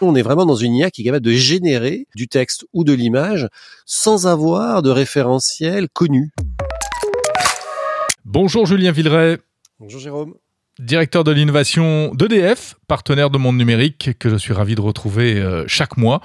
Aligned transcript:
On 0.00 0.14
est 0.16 0.22
vraiment 0.22 0.44
dans 0.44 0.56
une 0.56 0.74
IA 0.74 0.90
qui 0.90 1.02
est 1.02 1.04
capable 1.04 1.24
de 1.24 1.32
générer 1.32 2.08
du 2.16 2.26
texte 2.26 2.66
ou 2.72 2.82
de 2.82 2.92
l'image 2.92 3.48
sans 3.86 4.26
avoir 4.26 4.82
de 4.82 4.90
référentiel 4.90 5.88
connu. 5.88 6.32
Bonjour 8.24 8.66
Julien 8.66 8.90
Villeray. 8.90 9.38
Bonjour 9.78 10.00
Jérôme 10.00 10.34
directeur 10.80 11.22
de 11.22 11.30
l'innovation 11.30 12.12
d'EDF, 12.14 12.74
partenaire 12.88 13.30
de 13.30 13.38
Monde 13.38 13.56
Numérique, 13.56 14.10
que 14.18 14.28
je 14.28 14.36
suis 14.36 14.52
ravi 14.52 14.74
de 14.74 14.80
retrouver 14.80 15.36
euh, 15.36 15.64
chaque 15.68 15.96
mois. 15.96 16.20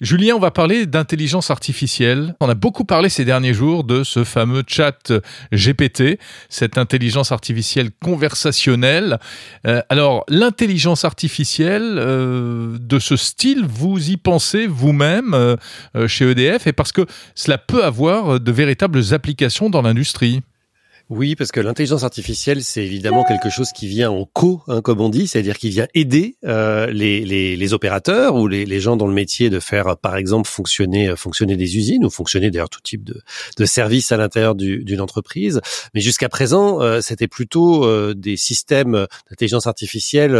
Julien, 0.00 0.34
on 0.34 0.38
va 0.38 0.50
parler 0.50 0.84
d'intelligence 0.84 1.50
artificielle. 1.50 2.34
On 2.40 2.48
a 2.48 2.54
beaucoup 2.54 2.84
parlé 2.84 3.08
ces 3.08 3.24
derniers 3.24 3.54
jours 3.54 3.82
de 3.82 4.04
ce 4.04 4.22
fameux 4.24 4.62
chat 4.66 5.12
GPT, 5.52 6.18
cette 6.50 6.76
intelligence 6.76 7.32
artificielle 7.32 7.90
conversationnelle. 8.02 9.18
Euh, 9.66 9.80
alors, 9.88 10.24
l'intelligence 10.28 11.06
artificielle 11.06 11.96
euh, 11.96 12.76
de 12.78 12.98
ce 12.98 13.16
style, 13.16 13.64
vous 13.66 14.10
y 14.10 14.18
pensez 14.18 14.66
vous-même 14.66 15.56
chez 16.06 16.30
EDF, 16.30 16.66
et 16.66 16.72
parce 16.72 16.92
que 16.92 17.06
cela 17.34 17.58
peut 17.58 17.84
avoir 17.84 18.38
de 18.38 18.52
véritables 18.52 19.00
applications 19.12 19.70
dans 19.70 19.82
l'industrie. 19.82 20.42
Oui, 21.10 21.36
parce 21.36 21.52
que 21.52 21.60
l'intelligence 21.60 22.02
artificielle, 22.02 22.64
c'est 22.64 22.82
évidemment 22.82 23.24
quelque 23.24 23.50
chose 23.50 23.72
qui 23.72 23.86
vient 23.86 24.10
en 24.10 24.24
co, 24.24 24.62
hein, 24.68 24.80
comme 24.80 25.02
on 25.02 25.10
dit, 25.10 25.28
c'est-à-dire 25.28 25.58
qui 25.58 25.68
vient 25.68 25.86
aider 25.92 26.38
euh, 26.44 26.86
les, 26.86 27.20
les, 27.24 27.74
opérateurs 27.74 28.36
ou 28.36 28.48
les, 28.48 28.64
les, 28.64 28.80
gens 28.80 28.96
dans 28.96 29.06
le 29.06 29.12
métier 29.12 29.50
de 29.50 29.60
faire, 29.60 29.98
par 29.98 30.16
exemple, 30.16 30.48
fonctionner 30.48 31.08
euh, 31.08 31.16
fonctionner 31.16 31.56
des 31.56 31.76
usines 31.76 32.06
ou 32.06 32.10
fonctionner 32.10 32.50
d'ailleurs 32.50 32.70
tout 32.70 32.80
type 32.80 33.04
de, 33.04 33.20
de 33.58 33.64
services 33.66 34.12
à 34.12 34.16
l'intérieur 34.16 34.54
d'une 34.54 35.00
entreprise. 35.02 35.60
Mais 35.92 36.00
jusqu'à 36.00 36.30
présent, 36.30 36.80
euh, 36.80 37.02
c'était 37.02 37.28
plutôt 37.28 37.84
euh, 37.84 38.14
des 38.14 38.38
systèmes 38.38 39.06
d'intelligence 39.28 39.66
artificielle 39.66 40.34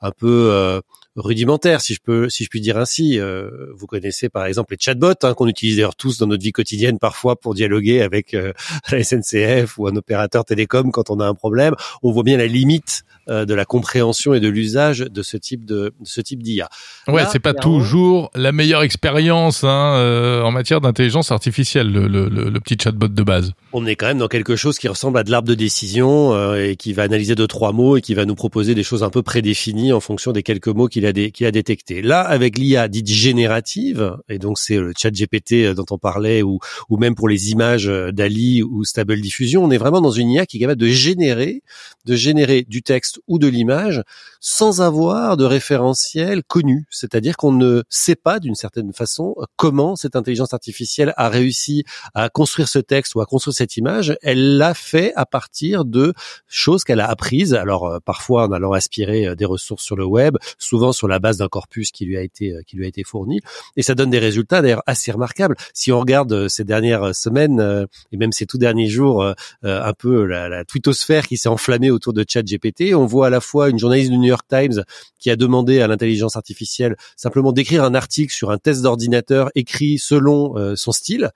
un 0.00 0.10
peu 0.12 0.80
rudimentaire, 1.16 1.80
si 1.80 1.94
je 1.94 2.00
peux, 2.02 2.28
si 2.28 2.44
je 2.44 2.48
puis 2.48 2.60
dire 2.60 2.76
ainsi. 2.76 3.18
Euh, 3.18 3.48
vous 3.76 3.86
connaissez 3.86 4.28
par 4.28 4.46
exemple 4.46 4.74
les 4.74 4.78
chatbots 4.80 5.12
hein, 5.22 5.34
qu'on 5.34 5.46
utilise 5.46 5.76
d'ailleurs 5.76 5.96
tous 5.96 6.18
dans 6.18 6.26
notre 6.26 6.42
vie 6.42 6.52
quotidienne 6.52 6.98
parfois 6.98 7.36
pour 7.36 7.54
dialoguer 7.54 8.02
avec 8.02 8.34
euh, 8.34 8.52
la 8.90 9.02
SNCF 9.02 9.78
ou 9.78 9.86
un 9.86 9.96
opérateur 9.96 10.44
télécom 10.44 10.90
quand 10.90 11.10
on 11.10 11.20
a 11.20 11.26
un 11.26 11.34
problème. 11.34 11.74
On 12.02 12.10
voit 12.10 12.24
bien 12.24 12.36
la 12.36 12.46
limite 12.46 13.04
euh, 13.28 13.44
de 13.44 13.54
la 13.54 13.64
compréhension 13.64 14.34
et 14.34 14.40
de 14.40 14.48
l'usage 14.48 14.98
de 14.98 15.22
ce 15.22 15.36
type 15.36 15.64
de, 15.64 15.92
de 16.00 16.06
ce 16.06 16.20
type 16.20 16.42
d'IA. 16.42 16.68
Ouais, 17.08 17.24
c'est 17.30 17.38
pas 17.38 17.54
toujours 17.54 18.30
la 18.34 18.52
meilleure 18.52 18.82
expérience 18.82 19.64
hein, 19.64 20.42
en 20.44 20.50
matière 20.50 20.80
d'intelligence 20.80 21.30
artificielle, 21.30 21.90
le, 21.90 22.08
le, 22.08 22.28
le, 22.28 22.60
petit 22.60 22.76
chatbot 22.82 23.08
de 23.08 23.22
base. 23.22 23.52
On 23.72 23.86
est 23.86 23.96
quand 23.96 24.06
même 24.06 24.18
dans 24.18 24.28
quelque 24.28 24.56
chose 24.56 24.78
qui 24.78 24.88
ressemble 24.88 25.18
à 25.18 25.22
de 25.22 25.30
l'arbre 25.30 25.48
de 25.48 25.54
décision 25.54 26.54
et 26.54 26.76
qui 26.76 26.92
va 26.92 27.02
analyser 27.04 27.34
deux 27.34 27.46
trois 27.46 27.72
mots 27.72 27.96
et 27.96 28.00
qui 28.00 28.14
va 28.14 28.24
nous 28.24 28.34
proposer 28.34 28.74
des 28.74 28.82
choses 28.82 29.02
un 29.02 29.10
peu 29.10 29.22
prédéfinies 29.22 29.92
en 29.92 30.00
fonction 30.00 30.32
des 30.32 30.42
quelques 30.42 30.68
mots 30.68 30.88
qu'il 30.88 31.03
qu'il 31.12 31.46
a, 31.46 31.50
détecté. 31.50 32.02
Là, 32.02 32.20
avec 32.20 32.58
l'IA 32.58 32.88
dite 32.88 33.08
générative, 33.08 34.16
et 34.28 34.38
donc 34.38 34.58
c'est 34.58 34.76
le 34.76 34.92
chat 34.96 35.10
GPT 35.10 35.52
euh, 35.52 35.74
dont 35.74 35.86
on 35.90 35.98
parlait, 35.98 36.42
ou, 36.42 36.58
ou 36.88 36.96
même 36.96 37.14
pour 37.14 37.28
les 37.28 37.50
images 37.50 37.88
euh, 37.88 38.12
d'Ali 38.12 38.62
ou 38.62 38.84
Stable 38.84 39.20
Diffusion, 39.20 39.64
on 39.64 39.70
est 39.70 39.78
vraiment 39.78 40.00
dans 40.00 40.10
une 40.10 40.30
IA 40.30 40.46
qui 40.46 40.56
est 40.56 40.60
capable 40.60 40.80
de 40.80 40.86
générer, 40.86 41.62
de 42.04 42.14
générer 42.14 42.62
du 42.62 42.82
texte 42.82 43.20
ou 43.28 43.38
de 43.38 43.46
l'image 43.46 44.02
sans 44.40 44.80
avoir 44.80 45.36
de 45.36 45.44
référentiel 45.44 46.42
connu. 46.44 46.86
C'est-à-dire 46.90 47.36
qu'on 47.36 47.52
ne 47.52 47.82
sait 47.88 48.16
pas 48.16 48.40
d'une 48.40 48.54
certaine 48.54 48.92
façon 48.92 49.34
comment 49.56 49.96
cette 49.96 50.16
intelligence 50.16 50.54
artificielle 50.54 51.14
a 51.16 51.28
réussi 51.28 51.84
à 52.14 52.28
construire 52.28 52.68
ce 52.68 52.78
texte 52.78 53.14
ou 53.14 53.20
à 53.20 53.26
construire 53.26 53.54
cette 53.54 53.76
image. 53.76 54.16
Elle 54.22 54.58
l'a 54.58 54.74
fait 54.74 55.12
à 55.16 55.26
partir 55.26 55.84
de 55.84 56.14
choses 56.46 56.84
qu'elle 56.84 57.00
a 57.00 57.08
apprises. 57.08 57.54
Alors 57.54 57.86
euh, 57.86 57.98
parfois 58.04 58.46
en 58.46 58.52
allant 58.52 58.72
aspirer 58.72 59.34
des 59.36 59.44
ressources 59.44 59.84
sur 59.84 59.96
le 59.96 60.04
web, 60.04 60.36
souvent 60.58 60.92
sur 60.94 61.08
la 61.08 61.18
base 61.18 61.36
d'un 61.38 61.48
corpus 61.48 61.90
qui 61.90 62.04
lui 62.06 62.16
a 62.16 62.22
été 62.22 62.52
euh, 62.52 62.62
qui 62.66 62.76
lui 62.76 62.84
a 62.84 62.88
été 62.88 63.04
fourni 63.04 63.40
et 63.76 63.82
ça 63.82 63.94
donne 63.94 64.10
des 64.10 64.18
résultats 64.18 64.62
d'ailleurs 64.62 64.82
assez 64.86 65.12
remarquables. 65.12 65.56
Si 65.74 65.92
on 65.92 66.00
regarde 66.00 66.32
euh, 66.32 66.48
ces 66.48 66.64
dernières 66.64 67.14
semaines 67.14 67.60
euh, 67.60 67.86
et 68.12 68.16
même 68.16 68.32
ces 68.32 68.46
tout 68.46 68.58
derniers 68.58 68.88
jours 68.88 69.24
un 69.62 69.92
peu 69.92 70.24
la, 70.24 70.48
la 70.48 70.64
twittosphère 70.64 71.26
qui 71.26 71.36
s'est 71.36 71.48
enflammée 71.48 71.90
autour 71.90 72.12
de 72.12 72.24
ChatGPT, 72.26 72.94
on 72.94 73.06
voit 73.06 73.26
à 73.26 73.30
la 73.30 73.40
fois 73.40 73.68
une 73.68 73.78
journaliste 73.78 74.10
du 74.10 74.18
New 74.18 74.28
York 74.28 74.46
Times 74.48 74.84
qui 75.18 75.30
a 75.30 75.36
demandé 75.36 75.80
à 75.80 75.88
l'intelligence 75.88 76.36
artificielle 76.36 76.96
simplement 77.16 77.52
d'écrire 77.52 77.84
un 77.84 77.94
article 77.94 78.32
sur 78.32 78.50
un 78.50 78.58
test 78.58 78.82
d'ordinateur 78.82 79.50
écrit 79.54 79.98
selon 79.98 80.74
son 80.76 80.92
style 80.92 81.30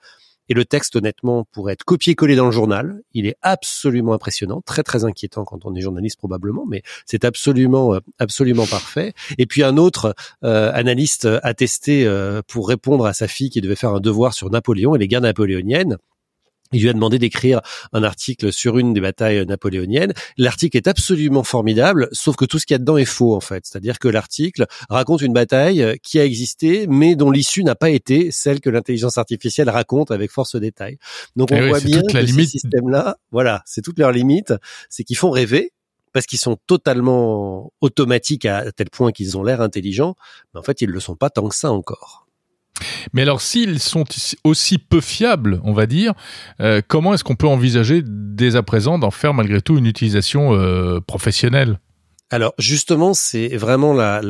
et 0.49 0.53
le 0.53 0.65
texte, 0.65 0.95
honnêtement, 0.95 1.45
pourrait 1.51 1.73
être 1.73 1.83
copié-collé 1.83 2.35
dans 2.35 2.45
le 2.45 2.51
journal. 2.51 3.01
Il 3.13 3.27
est 3.27 3.35
absolument 3.41 4.13
impressionnant, 4.13 4.61
très 4.61 4.83
très 4.83 5.05
inquiétant 5.05 5.45
quand 5.45 5.65
on 5.65 5.75
est 5.75 5.81
journaliste 5.81 6.17
probablement, 6.17 6.65
mais 6.67 6.81
c'est 7.05 7.23
absolument 7.23 7.93
euh, 7.93 7.99
absolument 8.17 8.65
parfait. 8.65 9.13
Et 9.37 9.45
puis 9.45 9.63
un 9.63 9.77
autre 9.77 10.15
euh, 10.43 10.71
analyste 10.73 11.27
a 11.43 11.53
testé 11.53 12.05
euh, 12.05 12.41
pour 12.47 12.67
répondre 12.67 13.05
à 13.05 13.13
sa 13.13 13.27
fille 13.27 13.49
qui 13.49 13.61
devait 13.61 13.75
faire 13.75 13.93
un 13.93 13.99
devoir 13.99 14.33
sur 14.33 14.49
Napoléon 14.49 14.95
et 14.95 14.97
les 14.97 15.07
guerres 15.07 15.21
napoléoniennes. 15.21 15.97
Il 16.71 16.81
lui 16.81 16.89
a 16.89 16.93
demandé 16.93 17.17
d'écrire 17.17 17.61
un 17.93 18.03
article 18.03 18.53
sur 18.53 18.77
une 18.77 18.93
des 18.93 19.01
batailles 19.01 19.45
napoléoniennes. 19.45 20.13
L'article 20.37 20.77
est 20.77 20.87
absolument 20.87 21.43
formidable, 21.43 22.09
sauf 22.11 22.35
que 22.35 22.45
tout 22.45 22.59
ce 22.59 22.65
qu'il 22.65 22.75
y 22.75 22.75
a 22.75 22.79
dedans 22.79 22.97
est 22.97 23.05
faux 23.05 23.35
en 23.35 23.39
fait. 23.39 23.65
C'est-à-dire 23.65 23.97
que 23.99 24.07
l'article 24.07 24.65
raconte 24.89 25.21
une 25.21 25.33
bataille 25.33 25.97
qui 26.03 26.19
a 26.19 26.25
existé, 26.25 26.85
mais 26.87 27.15
dont 27.15 27.31
l'issue 27.31 27.63
n'a 27.63 27.75
pas 27.75 27.89
été 27.89 28.31
celle 28.31 28.59
que 28.59 28.69
l'intelligence 28.69 29.17
artificielle 29.17 29.69
raconte 29.69 30.11
avec 30.11 30.31
force 30.31 30.55
détail. 30.55 30.97
Donc 31.35 31.49
on 31.51 31.57
eh 31.57 31.67
voit 31.67 31.79
bien 31.79 32.01
que 32.01 32.13
la 32.13 32.21
limite. 32.21 32.45
ces 32.45 32.59
systèmes-là, 32.59 33.17
voilà, 33.31 33.63
c'est 33.65 33.81
toute 33.81 33.99
leur 33.99 34.11
limite, 34.11 34.53
c'est 34.89 35.03
qu'ils 35.03 35.17
font 35.17 35.31
rêver, 35.31 35.73
parce 36.13 36.25
qu'ils 36.25 36.39
sont 36.39 36.57
totalement 36.67 37.71
automatiques 37.81 38.45
à 38.45 38.71
tel 38.71 38.89
point 38.89 39.11
qu'ils 39.11 39.37
ont 39.37 39.43
l'air 39.43 39.61
intelligents, 39.61 40.15
mais 40.53 40.59
en 40.59 40.63
fait 40.63 40.81
ils 40.81 40.89
le 40.89 40.99
sont 40.99 41.15
pas 41.15 41.29
tant 41.29 41.47
que 41.47 41.55
ça 41.55 41.71
encore. 41.71 42.28
Mais 43.13 43.23
alors, 43.23 43.41
s'ils 43.41 43.79
sont 43.79 44.05
aussi 44.43 44.77
peu 44.77 45.01
fiables, 45.01 45.59
on 45.63 45.73
va 45.73 45.85
dire, 45.85 46.13
euh, 46.61 46.81
comment 46.87 47.13
est-ce 47.13 47.23
qu'on 47.23 47.35
peut 47.35 47.47
envisager 47.47 48.01
dès 48.05 48.55
à 48.55 48.63
présent 48.63 48.99
d'en 48.99 49.11
faire 49.11 49.33
malgré 49.33 49.61
tout 49.61 49.77
une 49.77 49.85
utilisation 49.85 50.53
euh, 50.53 50.99
professionnelle? 50.99 51.79
Alors 52.31 52.53
justement, 52.59 53.15
c'est 53.15 53.57
vraiment 53.57 53.93
la, 53.93 54.21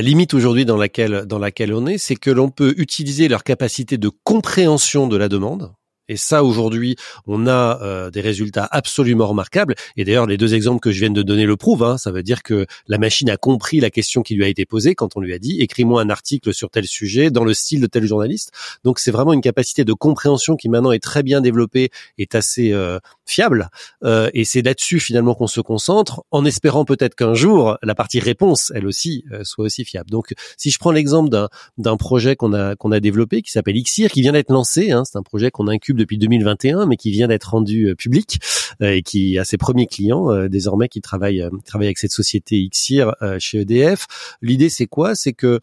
limite 0.00 0.32
aujourd'hui 0.32 0.64
dans 0.64 0.78
laquelle 0.78 1.74
on 1.74 1.86
est, 1.86 1.98
c'est 1.98 2.16
que 2.16 2.30
l'on 2.30 2.48
peut 2.48 2.74
utiliser 2.78 3.28
leur 3.28 3.44
capacité 3.44 3.98
de 3.98 4.10
compréhension 4.24 5.06
de 5.06 5.18
la 5.18 5.28
demande, 5.28 5.72
et 6.08 6.16
ça, 6.16 6.44
aujourd'hui, 6.44 6.96
on 7.26 7.46
a 7.46 7.80
euh, 7.82 8.10
des 8.10 8.20
résultats 8.20 8.68
absolument 8.70 9.26
remarquables. 9.26 9.74
Et 9.96 10.04
d'ailleurs, 10.04 10.26
les 10.26 10.36
deux 10.36 10.54
exemples 10.54 10.80
que 10.80 10.92
je 10.92 11.00
viens 11.00 11.10
de 11.10 11.22
donner 11.22 11.46
le 11.46 11.56
prouvent. 11.56 11.82
Hein. 11.82 11.98
Ça 11.98 12.12
veut 12.12 12.22
dire 12.22 12.42
que 12.42 12.66
la 12.86 12.98
machine 12.98 13.28
a 13.28 13.36
compris 13.36 13.80
la 13.80 13.90
question 13.90 14.22
qui 14.22 14.34
lui 14.34 14.44
a 14.44 14.48
été 14.48 14.66
posée 14.66 14.94
quand 14.94 15.16
on 15.16 15.20
lui 15.20 15.32
a 15.32 15.38
dit 15.38 15.60
écris-moi 15.60 16.00
un 16.00 16.10
article 16.10 16.54
sur 16.54 16.70
tel 16.70 16.86
sujet 16.86 17.30
dans 17.30 17.44
le 17.44 17.54
style 17.54 17.80
de 17.80 17.86
tel 17.86 18.06
journaliste. 18.06 18.52
Donc, 18.84 18.98
c'est 19.00 19.10
vraiment 19.10 19.32
une 19.32 19.40
capacité 19.40 19.84
de 19.84 19.92
compréhension 19.92 20.56
qui 20.56 20.68
maintenant 20.68 20.92
est 20.92 21.02
très 21.02 21.22
bien 21.22 21.40
développée, 21.40 21.90
est 22.18 22.34
assez 22.34 22.72
euh, 22.72 22.98
fiable. 23.24 23.68
Euh, 24.04 24.30
et 24.32 24.44
c'est 24.44 24.62
là-dessus 24.62 25.00
finalement 25.00 25.34
qu'on 25.34 25.48
se 25.48 25.60
concentre, 25.60 26.22
en 26.30 26.44
espérant 26.44 26.84
peut-être 26.84 27.16
qu'un 27.16 27.34
jour 27.34 27.78
la 27.82 27.94
partie 27.94 28.20
réponse, 28.20 28.70
elle 28.74 28.86
aussi, 28.86 29.24
soit 29.42 29.64
aussi 29.64 29.84
fiable. 29.84 30.10
Donc, 30.10 30.34
si 30.56 30.70
je 30.70 30.78
prends 30.78 30.92
l'exemple 30.92 31.30
d'un 31.30 31.48
d'un 31.78 31.96
projet 31.96 32.36
qu'on 32.36 32.52
a 32.52 32.76
qu'on 32.76 32.92
a 32.92 33.00
développé 33.00 33.42
qui 33.42 33.50
s'appelle 33.50 33.80
Xir, 33.82 34.10
qui 34.10 34.22
vient 34.22 34.32
d'être 34.32 34.50
lancé, 34.50 34.90
hein, 34.92 35.04
c'est 35.04 35.18
un 35.18 35.22
projet 35.22 35.50
qu'on 35.50 35.68
incube 35.68 35.95
depuis 35.96 36.18
2021, 36.18 36.86
mais 36.86 36.96
qui 36.96 37.10
vient 37.10 37.28
d'être 37.28 37.50
rendu 37.50 37.88
euh, 37.88 37.94
public 37.94 38.38
euh, 38.82 38.92
et 38.92 39.02
qui 39.02 39.38
a 39.38 39.44
ses 39.44 39.56
premiers 39.56 39.86
clients 39.86 40.30
euh, 40.30 40.48
désormais 40.48 40.88
qui 40.88 41.00
travaillent, 41.00 41.44
travaillent 41.64 41.88
avec 41.88 41.98
cette 41.98 42.12
société 42.12 42.68
Xir 42.68 43.14
chez 43.38 43.60
EDF. 43.60 44.06
L'idée, 44.42 44.68
c'est 44.68 44.86
quoi? 44.86 45.14
C'est 45.14 45.32
que 45.32 45.60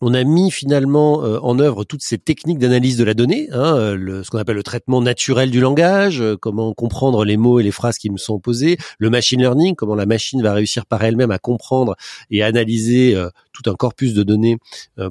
on 0.00 0.14
a 0.14 0.24
mis 0.24 0.50
finalement 0.50 1.24
euh, 1.24 1.38
en 1.42 1.58
œuvre 1.58 1.84
toutes 1.84 2.02
ces 2.02 2.18
techniques 2.18 2.58
d'analyse 2.58 2.96
de 2.96 3.04
la 3.04 3.14
donnée, 3.14 3.48
hein, 3.52 3.76
euh, 3.76 3.94
le, 3.94 4.22
ce 4.22 4.30
qu'on 4.30 4.38
appelle 4.38 4.56
le 4.56 4.62
traitement 4.62 5.02
naturel 5.02 5.50
du 5.50 5.60
langage, 5.60 6.20
euh, 6.20 6.36
comment 6.36 6.72
comprendre 6.72 7.24
les 7.24 7.36
mots 7.36 7.60
et 7.60 7.62
les 7.62 7.70
phrases 7.70 7.98
qui 7.98 8.10
me 8.10 8.16
sont 8.16 8.38
posées, 8.38 8.78
le 8.98 9.10
machine 9.10 9.40
learning, 9.40 9.74
comment 9.74 9.94
la 9.94 10.06
machine 10.06 10.42
va 10.42 10.54
réussir 10.54 10.86
par 10.86 11.04
elle-même 11.04 11.30
à 11.30 11.38
comprendre 11.38 11.96
et 12.30 12.42
analyser 12.42 13.16
tout 13.52 13.68
un 13.68 13.74
corpus 13.74 14.14
de 14.14 14.22
données 14.22 14.56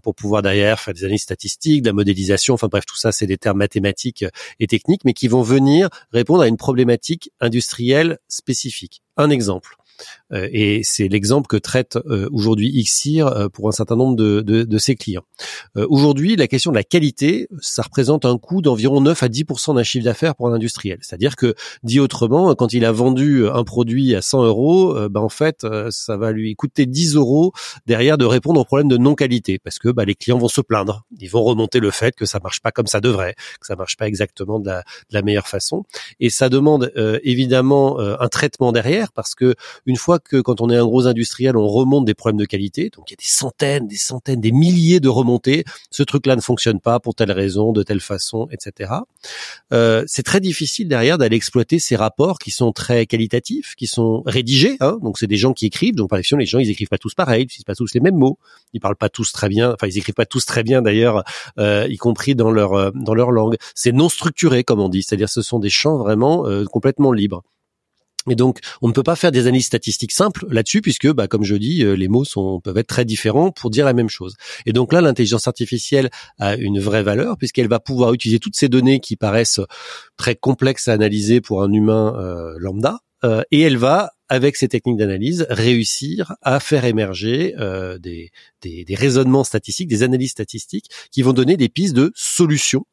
pour 0.04 0.16
pouvoir 0.16 0.42
derrière 0.42 0.80
faire 0.80 0.94
des 0.94 1.04
analyses 1.04 1.24
statistiques, 1.24 1.82
de 1.82 1.88
la 1.88 1.94
modélisation, 1.94 2.54
enfin 2.54 2.68
bref, 2.68 2.86
tout 2.86 2.98
ça 2.98 3.12
c'est 3.12 3.28
des 3.28 3.38
termes 3.38 3.58
mathématiques 3.58 4.26
et 4.60 4.68
techniques, 4.68 5.06
mais 5.06 5.14
qui 5.14 5.28
vont 5.28 5.42
venir 5.42 5.90
répondre 6.12 6.42
à 6.42 6.48
une 6.48 6.58
problématique 6.58 7.32
industrielle 7.40 8.20
spécifique. 8.28 9.02
Un 9.18 9.30
exemple. 9.30 9.76
Euh, 10.32 10.48
et 10.52 10.82
c'est 10.84 11.08
l'exemple 11.08 11.48
que 11.48 11.58
traite 11.58 11.98
euh, 12.08 12.30
aujourd'hui 12.32 12.72
Xir 12.84 13.28
euh, 13.28 13.50
pour 13.50 13.68
un 13.68 13.72
certain 13.72 13.96
nombre 13.96 14.16
de, 14.16 14.42
de, 14.42 14.64
de 14.64 14.78
ses 14.78 14.96
clients. 14.96 15.24
aujourd'hui, 15.76 16.36
la 16.36 16.48
question 16.48 16.72
de 16.72 16.76
la 16.76 16.84
qualité, 16.84 17.48
ça 17.62 17.82
représente 17.82 18.26
un 18.26 18.38
coût 18.38 18.62
d'environ 18.62 19.02
9 19.02 19.24
à 19.24 19.28
10% 19.28 19.76
d'un 19.76 19.84
chiffre 19.84 20.06
d'affaires 20.06 20.36
pour 20.36 20.48
un 20.48 20.54
industriel. 20.54 21.00
C'est-à-dire 21.02 21.36
que, 21.36 21.56
dit 21.84 22.00
autrement, 22.00 22.54
quand 22.56 22.74
il 22.74 22.86
a 22.86 22.92
vendu 22.92 23.48
un 23.48 23.64
produit 23.64 24.16
à 24.16 24.22
100 24.22 24.44
euros, 24.44 25.10
ben 25.10 25.22
en 25.22 25.30
fait, 25.30 25.66
ça 25.90 26.18
va 26.18 26.32
lui 26.32 26.56
coûter 26.56 26.86
10 26.86 27.16
euros 27.16 27.54
derrière 27.86 28.18
de 28.18 28.26
répondre 28.26 28.60
au 28.60 28.66
problème 28.66 28.88
de 28.88 28.98
non-qualité, 28.98 29.60
parce 29.60 29.80
que 29.80 29.90
bah, 29.90 30.06
les 30.06 30.16
clients 30.16 30.38
vont 30.38 30.48
se 30.48 30.62
plaindre, 30.62 31.06
ils 31.20 31.30
vont 31.30 31.44
remonter 31.44 31.80
le 31.80 31.92
fait 31.92 32.16
que 32.16 32.26
ça 32.26 32.40
marche 32.44 32.62
pas 32.62 32.72
comme 32.72 32.88
ça 32.88 33.02
devrait, 33.02 33.36
que 33.60 33.68
ça 33.68 33.76
marche 33.76 33.98
pas 33.98 34.08
exactement 34.08 34.60
de 34.60 34.68
la, 34.68 34.80
de 34.80 35.14
la 35.14 35.22
meilleure 35.22 35.48
façon, 35.48 35.84
et 36.20 36.30
ça 36.30 36.50
demande 36.50 36.92
évidemment 37.24 38.00
un 38.00 38.28
traitement 38.28 38.72
derrière, 38.72 39.12
parce 39.12 39.36
que 39.36 39.56
une 39.86 39.98
fois 39.98 40.19
que 40.20 40.42
quand 40.42 40.62
on 40.62 40.70
est 40.70 40.76
un 40.76 40.86
gros 40.86 41.08
industriel, 41.08 41.58
on 41.58 41.68
remonte 41.68 42.06
des 42.06 42.14
problèmes 42.14 42.40
de 42.40 42.46
qualité, 42.46 42.90
donc 42.90 43.10
il 43.10 43.14
y 43.14 43.16
a 43.16 43.18
des 43.18 43.24
centaines, 43.24 43.88
des 43.88 43.98
centaines, 43.98 44.42
des 44.42 44.52
milliers 44.52 45.00
de 45.00 45.10
remontées, 45.10 45.64
ce 45.92 46.04
truc-là 46.04 46.36
ne 46.36 46.42
fonctionne 46.42 46.80
pas 46.80 47.00
pour 47.00 47.16
telle 47.16 47.32
raison, 47.32 47.72
de 47.72 47.84
telle 47.84 48.02
façon, 48.02 48.48
etc. 48.52 48.92
Euh, 49.74 50.04
c'est 50.08 50.24
très 50.24 50.40
difficile 50.40 50.88
derrière 50.88 51.18
d'aller 51.18 51.36
exploiter 51.36 51.80
ces 51.80 51.96
rapports 51.96 52.40
qui 52.40 52.52
sont 52.52 52.72
très 52.72 53.06
qualitatifs, 53.06 53.76
qui 53.76 53.88
sont 53.88 54.24
rédigés, 54.26 54.78
hein, 54.80 54.98
donc 55.02 55.18
c'est 55.18 55.28
des 55.28 55.38
gens 55.38 55.54
qui 55.54 55.66
écrivent, 55.66 55.96
donc 55.96 56.10
par 56.10 56.18
définition 56.18 56.38
les 56.38 56.46
gens 56.46 56.60
ils 56.60 56.70
écrivent 56.70 56.90
pas 56.90 56.98
tous 56.98 57.14
pareil, 57.14 57.48
ils 57.58 57.64
pas 57.64 57.76
tous 57.76 57.94
les 57.94 58.00
mêmes 58.00 58.16
mots, 58.16 58.38
ils 58.74 58.80
parlent 58.80 58.96
pas 58.96 59.10
tous 59.10 59.32
très 59.32 59.50
bien, 59.50 59.74
enfin 59.74 59.88
ils 59.88 59.98
écrivent 59.98 60.16
pas 60.16 60.26
tous 60.26 60.46
très 60.46 60.64
bien 60.64 60.82
d'ailleurs, 60.82 61.24
euh, 61.58 61.88
y 61.90 61.98
compris 61.98 62.36
dans 62.36 62.52
leur 62.52 62.74
euh, 62.74 62.92
dans 62.94 63.14
leur 63.14 63.32
langue. 63.32 63.58
C'est 63.76 63.92
non 63.92 64.10
structuré 64.10 64.64
comme 64.64 64.80
on 64.80 64.90
dit, 64.90 65.04
c'est-à-dire 65.04 65.30
ce 65.30 65.42
sont 65.42 65.60
des 65.60 65.70
champs 65.70 65.98
vraiment 65.98 66.48
euh, 66.48 66.66
complètement 66.66 67.12
libres. 67.12 67.44
Et 68.32 68.36
donc, 68.36 68.60
on 68.82 68.88
ne 68.88 68.94
peut 68.94 69.04
pas 69.04 69.16
faire 69.16 69.32
des 69.32 69.42
analyses 69.42 69.66
statistiques 69.66 70.12
simples 70.12 70.46
là-dessus, 70.50 70.82
puisque, 70.82 71.12
bah, 71.12 71.28
comme 71.28 71.44
je 71.44 71.56
dis, 71.56 71.84
euh, 71.84 71.94
les 71.94 72.08
mots 72.08 72.26
sont, 72.26 72.60
peuvent 72.60 72.78
être 72.78 72.88
très 72.88 73.06
différents 73.06 73.52
pour 73.52 73.70
dire 73.70 73.86
la 73.86 73.94
même 73.94 74.10
chose. 74.10 74.36
Et 74.66 74.74
donc 74.74 74.94
là, 74.94 75.02
l'intelligence 75.02 75.48
artificielle 75.48 76.10
a 76.40 76.56
une 76.56 76.80
vraie 76.80 77.04
valeur, 77.04 77.38
puisqu'elle 77.38 77.68
va 77.68 77.80
pouvoir 77.80 78.14
utiliser 78.14 78.40
toutes 78.40 78.56
ces 78.56 78.70
données 78.70 79.00
qui 79.00 79.16
paraissent 79.16 79.62
très 80.18 80.36
complexes 80.36 80.88
à 80.88 80.94
analyser 80.94 81.42
pour 81.42 81.64
un 81.64 81.72
humain 81.72 82.16
euh, 82.18 82.54
lambda, 82.58 83.00
euh, 83.24 83.44
et 83.52 83.62
elle 83.62 83.78
va, 83.78 84.12
avec 84.30 84.56
ces 84.56 84.68
techniques 84.68 84.98
d'analyse, 84.98 85.46
réussir 85.50 86.36
à 86.42 86.60
faire 86.60 86.86
émerger 86.86 87.56
des, 88.00 88.30
des, 88.62 88.86
des 88.86 88.96
raisonnements 88.96 89.44
statistiques, 89.44 89.88
des 89.88 90.04
analyses 90.04 90.32
statistiques, 90.32 90.86
qui 91.12 91.24
vont 91.24 91.34
donner 91.34 91.58
des 91.58 91.68
pistes 91.68 91.96
de 91.96 92.12
solutions 92.16 92.86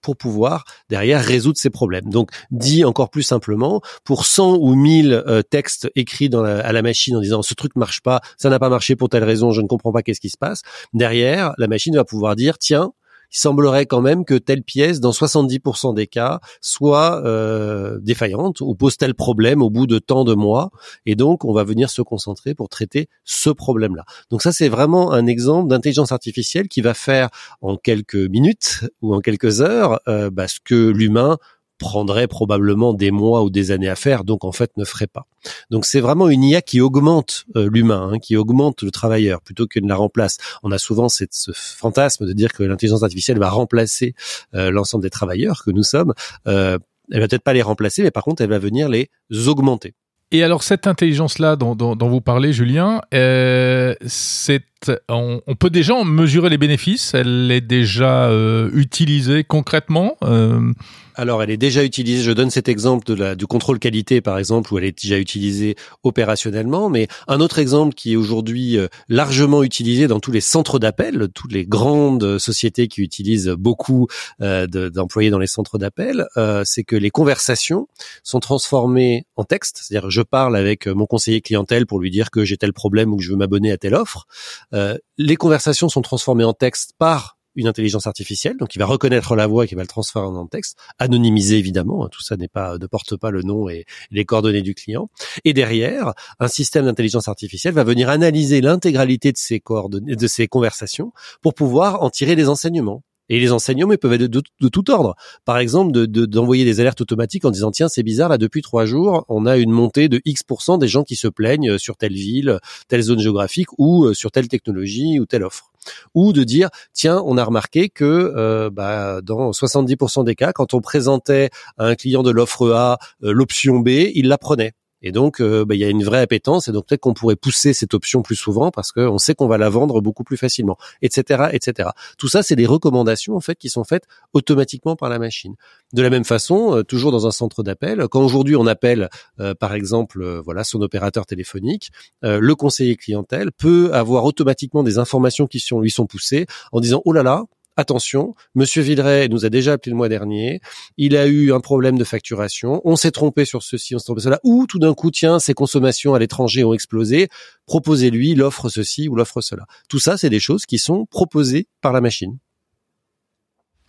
pour 0.00 0.16
pouvoir 0.16 0.64
derrière 0.88 1.22
résoudre 1.22 1.58
ces 1.58 1.70
problèmes. 1.70 2.10
Donc, 2.10 2.30
dit 2.50 2.84
encore 2.84 3.10
plus 3.10 3.22
simplement, 3.22 3.80
pour 4.04 4.26
100 4.26 4.56
ou 4.56 4.74
1000 4.74 5.12
euh, 5.12 5.42
textes 5.42 5.90
écrits 5.94 6.28
dans 6.28 6.44
à 6.44 6.72
la 6.72 6.82
machine 6.82 7.16
en 7.16 7.20
disant 7.20 7.42
ce 7.42 7.54
truc 7.54 7.76
marche 7.76 8.00
pas, 8.00 8.20
ça 8.38 8.50
n'a 8.50 8.58
pas 8.58 8.68
marché 8.68 8.96
pour 8.96 9.08
telle 9.08 9.24
raison, 9.24 9.52
je 9.52 9.60
ne 9.60 9.66
comprends 9.66 9.92
pas 9.92 10.02
qu'est-ce 10.02 10.20
qui 10.20 10.30
se 10.30 10.38
passe, 10.38 10.62
derrière, 10.92 11.52
la 11.58 11.68
machine 11.68 11.94
va 11.94 12.04
pouvoir 12.04 12.36
dire 12.36 12.58
tiens, 12.58 12.92
il 13.32 13.38
semblerait 13.38 13.86
quand 13.86 14.00
même 14.00 14.24
que 14.24 14.34
telle 14.34 14.62
pièce, 14.62 15.00
dans 15.00 15.12
70% 15.12 15.94
des 15.94 16.06
cas, 16.06 16.40
soit 16.60 17.24
euh, 17.24 17.98
défaillante 18.00 18.60
ou 18.60 18.74
pose 18.74 18.96
tel 18.96 19.14
problème 19.14 19.62
au 19.62 19.70
bout 19.70 19.86
de 19.86 19.98
tant 19.98 20.24
de 20.24 20.34
mois. 20.34 20.70
Et 21.06 21.14
donc, 21.14 21.44
on 21.44 21.52
va 21.52 21.64
venir 21.64 21.90
se 21.90 22.02
concentrer 22.02 22.54
pour 22.54 22.68
traiter 22.68 23.08
ce 23.24 23.50
problème-là. 23.50 24.04
Donc 24.30 24.42
ça, 24.42 24.52
c'est 24.52 24.68
vraiment 24.68 25.12
un 25.12 25.26
exemple 25.26 25.68
d'intelligence 25.68 26.12
artificielle 26.12 26.68
qui 26.68 26.80
va 26.80 26.94
faire 26.94 27.28
en 27.60 27.76
quelques 27.76 28.14
minutes 28.14 28.84
ou 29.02 29.14
en 29.14 29.20
quelques 29.20 29.60
heures 29.60 30.00
euh, 30.08 30.30
bah, 30.30 30.48
ce 30.48 30.58
que 30.64 30.90
l'humain 30.90 31.38
prendrait 31.80 32.28
probablement 32.28 32.92
des 32.92 33.10
mois 33.10 33.42
ou 33.42 33.50
des 33.50 33.72
années 33.72 33.88
à 33.88 33.96
faire, 33.96 34.22
donc 34.22 34.44
en 34.44 34.52
fait 34.52 34.70
ne 34.76 34.84
ferait 34.84 35.08
pas. 35.08 35.26
Donc 35.70 35.86
c'est 35.86 36.00
vraiment 36.00 36.28
une 36.28 36.44
IA 36.44 36.62
qui 36.62 36.80
augmente 36.80 37.46
euh, 37.56 37.68
l'humain, 37.72 38.10
hein, 38.12 38.18
qui 38.18 38.36
augmente 38.36 38.82
le 38.82 38.92
travailleur 38.92 39.40
plutôt 39.40 39.66
que 39.66 39.80
ne 39.80 39.88
la 39.88 39.96
remplace. 39.96 40.36
On 40.62 40.70
a 40.70 40.78
souvent 40.78 41.08
ce 41.08 41.24
fantasme 41.54 42.26
de 42.26 42.32
dire 42.32 42.52
que 42.52 42.62
l'intelligence 42.62 43.02
artificielle 43.02 43.38
va 43.38 43.48
remplacer 43.48 44.14
euh, 44.54 44.70
l'ensemble 44.70 45.02
des 45.02 45.10
travailleurs 45.10 45.64
que 45.64 45.70
nous 45.72 45.82
sommes. 45.82 46.12
Euh, 46.46 46.78
elle 47.10 47.20
va 47.20 47.26
peut-être 47.26 47.42
pas 47.42 47.54
les 47.54 47.62
remplacer, 47.62 48.02
mais 48.02 48.12
par 48.12 48.22
contre 48.22 48.42
elle 48.42 48.50
va 48.50 48.58
venir 48.58 48.88
les 48.88 49.10
augmenter. 49.48 49.94
Et 50.32 50.44
alors 50.44 50.62
cette 50.62 50.86
intelligence-là 50.86 51.56
dont, 51.56 51.74
dont, 51.74 52.08
vous 52.08 52.20
parlez, 52.20 52.52
Julien, 52.52 53.00
euh, 53.14 53.94
c'est 54.06 54.62
on, 55.08 55.54
peut 55.58 55.70
déjà 55.70 55.94
en 55.94 56.04
mesurer 56.04 56.48
les 56.48 56.58
bénéfices. 56.58 57.14
Elle 57.14 57.50
est 57.50 57.60
déjà 57.60 58.28
euh, 58.28 58.70
utilisée 58.72 59.44
concrètement. 59.44 60.16
Euh, 60.22 60.72
alors, 61.14 61.42
elle 61.42 61.50
est 61.50 61.58
déjà 61.58 61.84
utilisée. 61.84 62.22
Je 62.22 62.32
donne 62.32 62.50
cet 62.50 62.68
exemple 62.68 63.04
de 63.06 63.14
la, 63.14 63.34
du 63.34 63.46
contrôle 63.46 63.78
qualité, 63.78 64.20
par 64.20 64.38
exemple, 64.38 64.72
où 64.72 64.78
elle 64.78 64.84
est 64.84 65.02
déjà 65.02 65.18
utilisée 65.18 65.76
opérationnellement. 66.02 66.88
Mais 66.88 67.08
un 67.28 67.40
autre 67.40 67.58
exemple 67.58 67.94
qui 67.94 68.12
est 68.12 68.16
aujourd'hui 68.16 68.78
euh, 68.78 68.88
largement 69.08 69.62
utilisé 69.62 70.06
dans 70.06 70.20
tous 70.20 70.32
les 70.32 70.40
centres 70.40 70.78
d'appel, 70.78 71.28
toutes 71.34 71.52
les 71.52 71.66
grandes 71.66 72.38
sociétés 72.38 72.88
qui 72.88 73.02
utilisent 73.02 73.48
beaucoup 73.48 74.06
d'employés 74.38 75.30
dans 75.30 75.38
les 75.38 75.46
centres 75.46 75.78
d'appel, 75.78 76.26
c'est 76.64 76.84
que 76.84 76.96
les 76.96 77.10
conversations 77.10 77.88
sont 78.22 78.40
transformées 78.40 79.26
en 79.36 79.44
texte. 79.44 79.80
C'est-à-dire, 79.82 80.10
je 80.10 80.22
parle 80.22 80.56
avec 80.56 80.86
mon 80.86 81.06
conseiller 81.06 81.40
clientèle 81.40 81.86
pour 81.86 82.00
lui 82.00 82.10
dire 82.10 82.30
que 82.30 82.44
j'ai 82.44 82.56
tel 82.56 82.72
problème 82.72 83.12
ou 83.12 83.16
que 83.16 83.22
je 83.22 83.30
veux 83.30 83.36
m'abonner 83.36 83.72
à 83.72 83.76
telle 83.76 83.94
offre. 83.94 84.26
Les 84.72 85.36
conversations 85.36 85.88
sont 85.88 86.02
transformées 86.02 86.44
en 86.44 86.52
texte 86.52 86.92
par 86.98 87.36
une 87.56 87.66
intelligence 87.66 88.06
artificielle, 88.06 88.56
donc 88.56 88.74
il 88.74 88.78
va 88.78 88.86
reconnaître 88.86 89.34
la 89.34 89.46
voix 89.46 89.64
et 89.64 89.68
qui 89.68 89.74
va 89.74 89.82
le 89.82 89.88
transformer 89.88 90.38
en 90.38 90.46
texte, 90.46 90.78
anonymisé 90.98 91.58
évidemment, 91.58 92.04
hein, 92.04 92.08
tout 92.10 92.22
ça 92.22 92.36
n'est 92.36 92.48
pas 92.48 92.78
ne 92.78 92.86
porte 92.86 93.16
pas 93.16 93.30
le 93.30 93.42
nom 93.42 93.68
et 93.68 93.86
les 94.10 94.24
coordonnées 94.24 94.62
du 94.62 94.74
client. 94.74 95.10
Et 95.44 95.52
derrière, 95.52 96.12
un 96.38 96.48
système 96.48 96.84
d'intelligence 96.84 97.28
artificielle 97.28 97.74
va 97.74 97.84
venir 97.84 98.08
analyser 98.08 98.60
l'intégralité 98.60 99.32
de 99.32 99.36
ces 99.36 99.60
coordonnées, 99.60 100.16
de 100.16 100.26
ces 100.26 100.46
conversations, 100.46 101.12
pour 101.42 101.54
pouvoir 101.54 102.02
en 102.02 102.10
tirer 102.10 102.36
des 102.36 102.48
enseignements. 102.48 103.02
Et 103.30 103.40
les 103.40 103.52
enseignements 103.52 103.94
peuvent 103.98 104.12
être 104.12 104.24
de, 104.24 104.68
tout 104.68 104.90
ordre. 104.90 105.16
Par 105.46 105.56
exemple, 105.56 105.92
d'envoyer 106.06 106.64
de, 106.64 106.70
des 106.70 106.80
alertes 106.80 107.00
automatiques 107.00 107.46
en 107.46 107.50
disant 107.50 107.70
tiens 107.70 107.88
c'est 107.88 108.02
bizarre 108.02 108.28
là 108.28 108.36
depuis 108.36 108.60
trois 108.60 108.84
jours 108.84 109.24
on 109.28 109.46
a 109.46 109.56
une 109.56 109.70
montée 109.70 110.08
de 110.08 110.20
X 110.24 110.42
des 110.78 110.88
gens 110.88 111.04
qui 111.04 111.16
se 111.16 111.28
plaignent 111.28 111.78
sur 111.78 111.96
telle 111.96 112.12
ville, 112.12 112.58
telle 112.88 113.02
zone 113.02 113.20
géographique 113.20 113.68
ou 113.78 114.04
euh, 114.04 114.14
sur 114.14 114.30
telle 114.30 114.48
technologie 114.48 115.20
ou 115.20 115.26
telle 115.26 115.44
offre 115.44 115.70
ou 116.14 116.32
de 116.32 116.44
dire 116.44 116.68
tiens 116.92 117.22
on 117.24 117.38
a 117.38 117.44
remarqué 117.44 117.88
que 117.88 118.04
euh, 118.04 118.70
bah, 118.70 119.20
dans 119.22 119.50
70% 119.50 120.24
des 120.24 120.34
cas 120.34 120.52
quand 120.52 120.74
on 120.74 120.80
présentait 120.80 121.50
à 121.78 121.86
un 121.86 121.94
client 121.94 122.22
de 122.22 122.30
l'offre 122.30 122.70
A 122.72 122.98
euh, 123.22 123.32
l'option 123.32 123.78
B 123.78 123.88
il 123.88 124.28
la 124.28 124.38
prenait 124.38 124.72
et 125.02 125.12
donc, 125.12 125.40
euh, 125.40 125.64
bah, 125.64 125.74
il 125.74 125.80
y 125.80 125.84
a 125.84 125.88
une 125.88 126.04
vraie 126.04 126.20
appétence, 126.20 126.68
et 126.68 126.72
donc 126.72 126.86
peut-être 126.86 127.00
qu'on 127.00 127.14
pourrait 127.14 127.36
pousser 127.36 127.72
cette 127.72 127.94
option 127.94 128.22
plus 128.22 128.36
souvent 128.36 128.70
parce 128.70 128.92
qu'on 128.92 129.18
sait 129.18 129.34
qu'on 129.34 129.48
va 129.48 129.58
la 129.58 129.68
vendre 129.68 130.00
beaucoup 130.00 130.24
plus 130.24 130.36
facilement, 130.36 130.76
etc., 131.02 131.48
etc. 131.52 131.90
Tout 132.18 132.28
ça, 132.28 132.42
c'est 132.42 132.56
des 132.56 132.66
recommandations 132.66 133.36
en 133.36 133.40
fait 133.40 133.56
qui 133.56 133.68
sont 133.68 133.84
faites 133.84 134.04
automatiquement 134.32 134.96
par 134.96 135.08
la 135.08 135.18
machine. 135.18 135.54
De 135.92 136.02
la 136.02 136.10
même 136.10 136.24
façon, 136.24 136.76
euh, 136.76 136.82
toujours 136.82 137.12
dans 137.12 137.26
un 137.26 137.30
centre 137.30 137.62
d'appel, 137.62 138.06
quand 138.08 138.22
aujourd'hui 138.22 138.56
on 138.56 138.66
appelle, 138.66 139.08
euh, 139.40 139.54
par 139.54 139.74
exemple, 139.74 140.40
voilà, 140.44 140.64
son 140.64 140.80
opérateur 140.82 141.26
téléphonique, 141.26 141.90
le 142.22 142.54
conseiller 142.54 142.96
clientèle 142.96 143.50
peut 143.52 143.92
avoir 143.92 144.24
automatiquement 144.24 144.82
des 144.82 144.98
informations 144.98 145.46
qui 145.46 145.62
lui 145.80 145.90
sont 145.90 146.06
poussées 146.06 146.46
en 146.72 146.80
disant 146.80 147.02
oh 147.04 147.12
là 147.12 147.22
là, 147.22 147.44
attention, 147.80 148.34
Monsieur 148.54 148.82
Villeray 148.82 149.28
nous 149.28 149.44
a 149.44 149.48
déjà 149.48 149.72
appelé 149.72 149.90
le 149.90 149.96
mois 149.96 150.08
dernier, 150.08 150.60
il 150.96 151.16
a 151.16 151.26
eu 151.26 151.52
un 151.52 151.60
problème 151.60 151.98
de 151.98 152.04
facturation, 152.04 152.80
on 152.84 152.96
s'est 152.96 153.10
trompé 153.10 153.44
sur 153.44 153.62
ceci, 153.62 153.94
on 153.94 153.98
s'est 153.98 154.04
trompé 154.04 154.20
sur 154.20 154.28
cela, 154.28 154.40
ou 154.44 154.66
tout 154.66 154.78
d'un 154.78 154.94
coup, 154.94 155.10
tiens, 155.10 155.38
ses 155.38 155.54
consommations 155.54 156.14
à 156.14 156.18
l'étranger 156.18 156.62
ont 156.62 156.72
explosé, 156.72 157.28
proposez-lui 157.66 158.34
l'offre 158.34 158.68
ceci 158.68 159.08
ou 159.08 159.16
l'offre 159.16 159.40
cela. 159.40 159.66
Tout 159.88 159.98
ça, 159.98 160.16
c'est 160.16 160.30
des 160.30 160.40
choses 160.40 160.66
qui 160.66 160.78
sont 160.78 161.06
proposées 161.06 161.66
par 161.80 161.92
la 161.92 162.00
machine. 162.00 162.38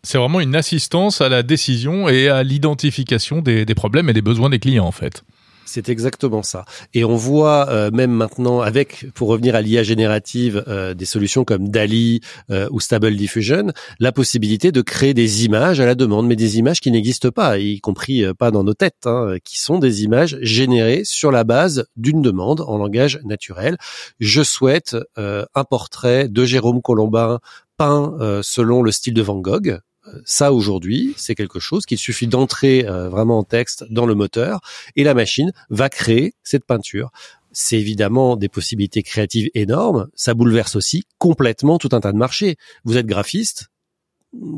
C'est 0.04 0.18
vraiment 0.18 0.40
une 0.40 0.56
assistance 0.56 1.22
à 1.22 1.30
la 1.30 1.44
décision 1.44 2.10
et 2.10 2.28
à 2.28 2.42
l'identification 2.42 3.42
des, 3.42 3.66
des 3.66 3.76
problèmes 3.76 4.10
et 4.10 4.14
des 4.14 4.24
besoins 4.24 4.50
des 4.50 4.58
clients, 4.58 4.88
en 4.88 4.92
fait. 4.92 5.24
C'est 5.74 5.88
exactement 5.88 6.44
ça. 6.44 6.66
Et 6.94 7.06
on 7.06 7.16
voit 7.16 7.70
euh, 7.70 7.92
même 7.92 8.12
maintenant, 8.12 8.60
avec, 8.60 9.06
pour 9.14 9.30
revenir 9.30 9.56
à 9.56 9.62
l'IA 9.62 9.84
générative, 9.84 10.66
euh, 10.68 10.94
des 10.94 11.06
solutions 11.06 11.46
comme 11.46 11.70
DALI 11.70 12.20
euh, 12.50 12.68
ou 12.72 12.82
Stable 12.82 13.16
Diffusion, 13.16 13.72
la 13.98 14.12
possibilité 14.12 14.74
de 14.74 14.82
créer 14.82 15.14
des 15.14 15.46
images 15.46 15.80
à 15.80 15.86
la 15.86 15.96
demande, 15.96 16.28
mais 16.28 16.36
des 16.36 16.58
images 16.58 16.82
qui 16.82 16.92
n'existent 16.92 17.32
pas, 17.32 17.58
y 17.58 17.80
compris 17.80 18.26
pas 18.38 18.52
dans 18.52 18.66
nos 18.66 18.74
têtes, 18.74 19.06
hein, 19.06 19.38
qui 19.46 19.62
sont 19.62 19.80
des 19.80 20.04
images 20.04 20.38
générées 20.42 21.04
sur 21.06 21.32
la 21.32 21.46
base 21.46 21.86
d'une 21.96 22.22
demande 22.22 22.60
en 22.60 22.78
langage 22.78 23.22
naturel. 23.24 23.78
Je 24.20 24.44
souhaite 24.44 24.98
un 25.16 25.64
portrait 25.64 26.28
de 26.28 26.44
Jérôme 26.44 26.82
Colombin 26.82 27.40
peint 27.78 28.42
selon 28.44 28.84
le 28.84 28.92
style 28.92 29.14
de 29.14 29.22
Van 29.22 29.40
Gogh 29.40 29.80
ça 30.26 30.54
aujourd'hui, 30.54 31.14
c'est 31.18 31.36
quelque 31.36 31.60
chose 31.60 31.86
qu'il 31.86 31.98
suffit 31.98 32.28
d'entrer 32.28 32.88
euh, 32.88 33.10
vraiment 33.10 33.40
en 33.40 33.44
texte 33.44 33.86
dans 33.90 34.06
le 34.06 34.16
moteur 34.16 34.62
et 34.96 35.04
la 35.04 35.14
machine 35.14 35.52
va 35.70 35.90
créer 35.90 36.34
cette 36.44 36.66
peinture. 36.66 37.12
C'est 37.52 37.78
évidemment 37.78 38.38
des 38.38 38.50
possibilités 38.50 39.04
créatives 39.04 39.50
énormes. 39.54 40.08
Ça 40.16 40.34
bouleverse 40.34 40.76
aussi 40.76 41.04
complètement 41.18 41.78
tout 41.78 41.90
un 41.92 42.00
tas 42.00 42.14
de 42.14 42.18
marchés. 42.18 42.56
Vous 42.86 42.98
êtes 42.98 43.06
graphiste, 43.06 43.68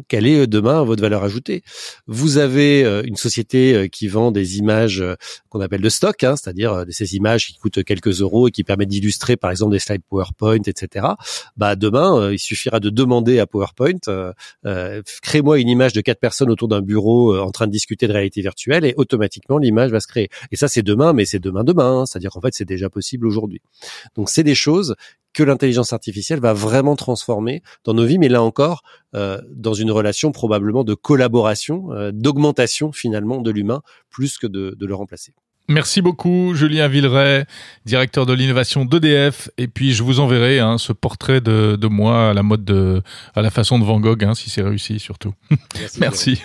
quelle 0.07 0.27
est 0.27 0.41
euh, 0.41 0.47
demain 0.47 0.83
votre 0.83 1.01
valeur 1.01 1.23
ajoutée? 1.23 1.63
Vous 2.07 2.37
avez 2.37 2.83
euh, 2.83 3.03
une 3.05 3.15
société 3.15 3.73
euh, 3.73 3.87
qui 3.87 4.07
vend 4.07 4.31
des 4.31 4.57
images 4.57 5.03
qu'on 5.49 5.61
appelle 5.61 5.81
de 5.81 5.89
stock, 5.89 6.23
hein, 6.23 6.35
c'est-à-dire 6.35 6.85
ces 6.89 7.15
images 7.15 7.47
qui 7.47 7.57
coûtent 7.57 7.83
quelques 7.83 8.21
euros 8.21 8.47
et 8.47 8.51
qui 8.51 8.63
permettent 8.63 8.89
d'illustrer 8.89 9.37
par 9.37 9.51
exemple 9.51 9.71
des 9.71 9.79
slides 9.79 10.03
PowerPoint, 10.09 10.61
etc. 10.65 11.07
Bah 11.57 11.75
demain, 11.75 12.31
il 12.31 12.39
suffira 12.39 12.79
de 12.79 12.89
demander 12.89 13.39
à 13.39 13.47
PowerPoint 13.47 13.93
euh, 14.65 15.01
crée-moi 15.21 15.59
une 15.59 15.69
image 15.69 15.93
de 15.93 16.01
quatre 16.01 16.19
personnes 16.19 16.49
autour 16.49 16.67
d'un 16.67 16.81
bureau 16.81 17.37
en 17.37 17.51
train 17.51 17.67
de 17.67 17.71
discuter 17.71 18.07
de 18.07 18.13
réalité 18.13 18.41
virtuelle 18.41 18.85
et 18.85 18.93
automatiquement 18.97 19.57
l'image 19.57 19.91
va 19.91 19.99
se 19.99 20.07
créer. 20.07 20.29
Et 20.51 20.55
ça 20.55 20.67
c'est 20.67 20.83
demain, 20.83 21.13
mais 21.13 21.25
c'est 21.25 21.39
demain 21.39 21.63
demain, 21.63 22.01
hein. 22.01 22.05
c'est-à-dire 22.05 22.31
qu'en 22.31 22.41
fait 22.41 22.53
c'est 22.53 22.65
déjà 22.65 22.89
possible 22.89 23.27
aujourd'hui. 23.27 23.61
Donc 24.15 24.29
c'est 24.29 24.43
des 24.43 24.55
choses 24.55 24.95
que 25.33 25.43
l'intelligence 25.43 25.93
artificielle 25.93 26.39
va 26.39 26.53
vraiment 26.53 26.95
transformer 26.95 27.61
dans 27.83 27.93
nos 27.93 28.05
vies, 28.05 28.17
mais 28.17 28.29
là 28.29 28.41
encore, 28.41 28.83
euh, 29.15 29.39
dans 29.51 29.73
une 29.73 29.91
relation 29.91 30.31
probablement 30.31 30.83
de 30.83 30.93
collaboration, 30.93 31.91
euh, 31.91 32.11
d'augmentation 32.13 32.91
finalement 32.91 33.41
de 33.41 33.51
l'humain, 33.51 33.81
plus 34.09 34.37
que 34.37 34.47
de, 34.47 34.75
de 34.77 34.85
le 34.85 34.95
remplacer. 34.95 35.33
Merci 35.69 36.01
beaucoup, 36.01 36.53
Julien 36.55 36.89
Villeray, 36.89 37.45
directeur 37.85 38.25
de 38.25 38.33
l'innovation 38.33 38.83
d'EDF. 38.83 39.49
Et 39.57 39.67
puis, 39.67 39.93
je 39.93 40.03
vous 40.03 40.19
enverrai 40.19 40.59
hein, 40.59 40.77
ce 40.77 40.91
portrait 40.91 41.39
de, 41.39 41.87
moi 41.87 42.31
à 42.31 42.33
la 42.33 42.43
mode 42.43 42.65
de, 42.65 43.01
à 43.33 43.41
la 43.41 43.49
façon 43.49 43.79
de 43.79 43.85
Van 43.85 43.99
Gogh, 43.99 44.25
hein, 44.25 44.33
si 44.33 44.49
c'est 44.49 44.61
réussi 44.61 44.99
surtout. 44.99 45.33
Merci. 45.99 46.41